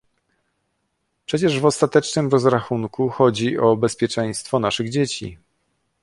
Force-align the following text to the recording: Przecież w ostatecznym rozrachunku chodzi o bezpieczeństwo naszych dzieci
Przecież 1.25 1.59
w 1.59 1.65
ostatecznym 1.65 2.29
rozrachunku 2.29 3.09
chodzi 3.09 3.57
o 3.57 3.75
bezpieczeństwo 3.77 4.59
naszych 4.59 4.89
dzieci 4.89 5.37